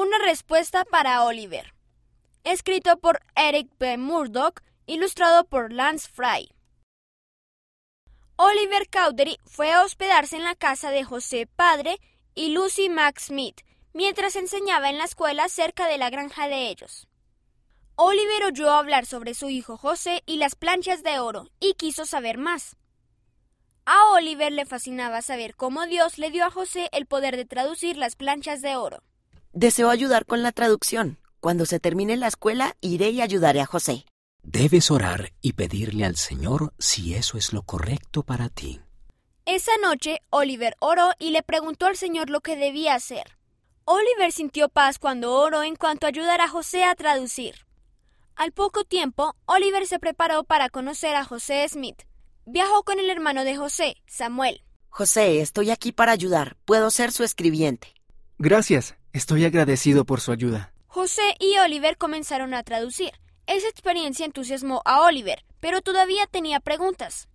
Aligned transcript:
Una 0.00 0.16
respuesta 0.18 0.84
para 0.84 1.24
Oliver. 1.24 1.74
Escrito 2.44 2.98
por 2.98 3.18
Eric 3.34 3.68
B. 3.80 3.98
Murdoch, 3.98 4.60
ilustrado 4.86 5.44
por 5.44 5.72
Lance 5.72 6.08
Fry. 6.08 6.54
Oliver 8.36 8.88
Cowdery 8.88 9.38
fue 9.44 9.72
a 9.72 9.82
hospedarse 9.82 10.36
en 10.36 10.44
la 10.44 10.54
casa 10.54 10.92
de 10.92 11.02
José 11.02 11.48
Padre 11.48 11.98
y 12.36 12.50
Lucy 12.50 12.88
Max 12.88 13.24
Smith, 13.24 13.62
mientras 13.92 14.36
enseñaba 14.36 14.88
en 14.88 14.98
la 14.98 15.04
escuela 15.04 15.48
cerca 15.48 15.88
de 15.88 15.98
la 15.98 16.10
granja 16.10 16.46
de 16.46 16.68
ellos. 16.68 17.08
Oliver 17.96 18.44
oyó 18.44 18.70
hablar 18.70 19.04
sobre 19.04 19.34
su 19.34 19.50
hijo 19.50 19.76
José 19.76 20.22
y 20.26 20.36
las 20.36 20.54
planchas 20.54 21.02
de 21.02 21.18
oro, 21.18 21.48
y 21.58 21.74
quiso 21.74 22.06
saber 22.06 22.38
más. 22.38 22.76
A 23.84 24.12
Oliver 24.12 24.52
le 24.52 24.64
fascinaba 24.64 25.22
saber 25.22 25.56
cómo 25.56 25.86
Dios 25.86 26.18
le 26.18 26.30
dio 26.30 26.44
a 26.44 26.52
José 26.52 26.88
el 26.92 27.06
poder 27.06 27.36
de 27.36 27.46
traducir 27.46 27.96
las 27.96 28.14
planchas 28.14 28.62
de 28.62 28.76
oro. 28.76 29.02
Deseo 29.52 29.90
ayudar 29.90 30.26
con 30.26 30.42
la 30.42 30.52
traducción. 30.52 31.18
Cuando 31.40 31.66
se 31.66 31.80
termine 31.80 32.16
la 32.16 32.26
escuela, 32.26 32.76
iré 32.80 33.10
y 33.10 33.20
ayudaré 33.20 33.60
a 33.60 33.66
José. 33.66 34.04
Debes 34.42 34.90
orar 34.90 35.32
y 35.40 35.52
pedirle 35.52 36.04
al 36.04 36.16
Señor 36.16 36.74
si 36.78 37.14
eso 37.14 37.38
es 37.38 37.52
lo 37.52 37.62
correcto 37.62 38.22
para 38.22 38.48
ti. 38.48 38.80
Esa 39.46 39.72
noche, 39.82 40.20
Oliver 40.30 40.76
oró 40.80 41.12
y 41.18 41.30
le 41.30 41.42
preguntó 41.42 41.86
al 41.86 41.96
Señor 41.96 42.28
lo 42.28 42.40
que 42.40 42.56
debía 42.56 42.94
hacer. 42.94 43.38
Oliver 43.84 44.32
sintió 44.32 44.68
paz 44.68 44.98
cuando 44.98 45.34
oró 45.34 45.62
en 45.62 45.74
cuanto 45.74 46.06
a 46.06 46.10
ayudar 46.10 46.42
a 46.42 46.48
José 46.48 46.84
a 46.84 46.94
traducir. 46.94 47.54
Al 48.36 48.52
poco 48.52 48.84
tiempo, 48.84 49.34
Oliver 49.46 49.86
se 49.86 49.98
preparó 49.98 50.44
para 50.44 50.68
conocer 50.68 51.16
a 51.16 51.24
José 51.24 51.66
Smith. 51.68 52.02
Viajó 52.44 52.82
con 52.84 52.98
el 52.98 53.08
hermano 53.08 53.44
de 53.44 53.56
José, 53.56 53.96
Samuel. 54.06 54.62
José, 54.90 55.40
estoy 55.40 55.70
aquí 55.70 55.92
para 55.92 56.12
ayudar. 56.12 56.56
Puedo 56.66 56.90
ser 56.90 57.12
su 57.12 57.24
escribiente. 57.24 57.94
Gracias. 58.38 58.97
Estoy 59.18 59.44
agradecido 59.44 60.04
por 60.04 60.20
su 60.20 60.30
ayuda. 60.30 60.72
José 60.86 61.34
y 61.40 61.58
Oliver 61.58 61.96
comenzaron 61.96 62.54
a 62.54 62.62
traducir. 62.62 63.10
Esa 63.48 63.66
experiencia 63.66 64.24
entusiasmó 64.24 64.80
a 64.84 65.00
Oliver, 65.00 65.44
pero 65.58 65.80
todavía 65.80 66.28
tenía 66.30 66.60
preguntas. 66.60 67.26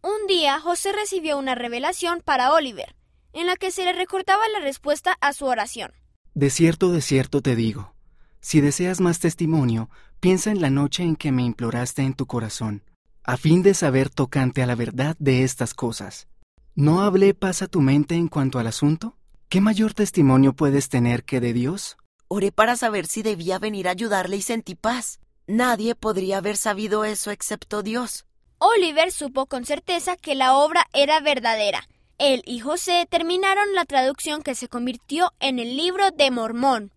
Un 0.00 0.26
día 0.26 0.58
José 0.58 0.90
recibió 0.92 1.36
una 1.36 1.54
revelación 1.54 2.22
para 2.24 2.54
Oliver, 2.54 2.96
en 3.34 3.46
la 3.46 3.56
que 3.56 3.70
se 3.70 3.84
le 3.84 3.92
recordaba 3.92 4.48
la 4.54 4.60
respuesta 4.60 5.18
a 5.20 5.34
su 5.34 5.44
oración. 5.44 5.92
De 6.32 6.48
cierto, 6.48 6.92
de 6.92 7.02
cierto 7.02 7.42
te 7.42 7.56
digo, 7.56 7.92
si 8.40 8.62
deseas 8.62 8.98
más 9.02 9.18
testimonio, 9.18 9.90
piensa 10.20 10.50
en 10.50 10.62
la 10.62 10.70
noche 10.70 11.02
en 11.02 11.14
que 11.14 11.30
me 11.30 11.42
imploraste 11.42 12.00
en 12.00 12.14
tu 12.14 12.24
corazón, 12.24 12.84
a 13.22 13.36
fin 13.36 13.62
de 13.62 13.74
saber 13.74 14.08
tocante 14.08 14.62
a 14.62 14.66
la 14.66 14.76
verdad 14.76 15.14
de 15.18 15.44
estas 15.44 15.74
cosas. 15.74 16.26
¿No 16.74 17.02
hablé 17.02 17.34
paz 17.34 17.60
a 17.60 17.66
tu 17.66 17.82
mente 17.82 18.14
en 18.14 18.28
cuanto 18.28 18.58
al 18.58 18.66
asunto? 18.66 19.17
¿Qué 19.50 19.62
mayor 19.62 19.94
testimonio 19.94 20.52
puedes 20.52 20.90
tener 20.90 21.24
que 21.24 21.40
de 21.40 21.54
Dios? 21.54 21.96
Oré 22.28 22.52
para 22.52 22.76
saber 22.76 23.06
si 23.06 23.22
debía 23.22 23.58
venir 23.58 23.88
a 23.88 23.92
ayudarle 23.92 24.36
y 24.36 24.42
sentí 24.42 24.74
paz. 24.74 25.20
Nadie 25.46 25.94
podría 25.94 26.36
haber 26.36 26.58
sabido 26.58 27.06
eso 27.06 27.30
excepto 27.30 27.82
Dios. 27.82 28.26
Oliver 28.58 29.10
supo 29.10 29.46
con 29.46 29.64
certeza 29.64 30.16
que 30.18 30.34
la 30.34 30.54
obra 30.54 30.86
era 30.92 31.20
verdadera. 31.20 31.88
Él 32.18 32.42
y 32.44 32.58
José 32.58 33.06
terminaron 33.08 33.74
la 33.74 33.86
traducción 33.86 34.42
que 34.42 34.54
se 34.54 34.68
convirtió 34.68 35.32
en 35.40 35.58
el 35.58 35.78
libro 35.78 36.10
de 36.10 36.30
Mormón. 36.30 36.92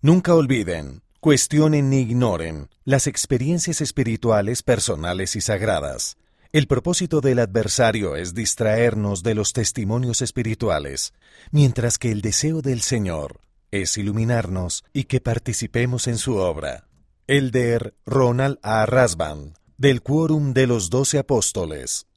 Nunca 0.00 0.36
olviden, 0.36 1.02
cuestionen 1.18 1.90
ni 1.90 2.02
ignoren 2.02 2.68
las 2.84 3.08
experiencias 3.08 3.80
espirituales 3.80 4.62
personales 4.62 5.34
y 5.34 5.40
sagradas. 5.40 6.17
El 6.50 6.66
propósito 6.66 7.20
del 7.20 7.40
adversario 7.40 8.16
es 8.16 8.32
distraernos 8.32 9.22
de 9.22 9.34
los 9.34 9.52
testimonios 9.52 10.22
espirituales, 10.22 11.12
mientras 11.50 11.98
que 11.98 12.10
el 12.10 12.22
deseo 12.22 12.62
del 12.62 12.80
Señor 12.80 13.42
es 13.70 13.98
iluminarnos 13.98 14.82
y 14.94 15.04
que 15.04 15.20
participemos 15.20 16.06
en 16.06 16.16
su 16.16 16.36
obra. 16.36 16.88
Elder 17.26 17.94
Ronald 18.06 18.58
A. 18.62 18.86
Rasband, 18.86 19.56
del 19.76 20.00
Quórum 20.00 20.54
de 20.54 20.66
los 20.66 20.88
Doce 20.88 21.18
Apóstoles. 21.18 22.06